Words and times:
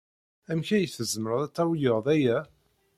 Amek 0.51 0.69
ay 0.75 0.87
tzemred 0.87 1.41
ad 1.45 1.53
tawyed 1.55 2.05
aya? 2.15 2.39